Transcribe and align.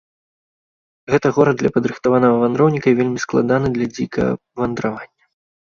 Гэта 1.15 1.27
горад 1.35 1.55
для 1.59 1.71
падрыхтаванага 1.75 2.41
вандроўніка 2.45 2.87
і 2.95 2.99
вельмі 3.03 3.23
складаны 3.29 3.67
для 3.79 3.87
дзікага 3.95 4.31
вандравання. 4.67 5.23